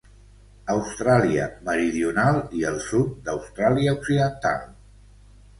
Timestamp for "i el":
2.61-2.81